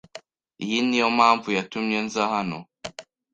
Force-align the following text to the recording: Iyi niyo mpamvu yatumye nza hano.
Iyi 0.63 0.79
niyo 0.87 1.07
mpamvu 1.17 1.47
yatumye 1.57 1.97
nza 2.05 2.23
hano. 2.33 2.57